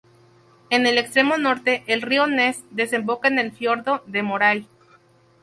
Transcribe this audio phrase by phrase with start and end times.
[0.71, 4.67] En el extremo norte, el río Ness desemboca en el fiordo de Moray.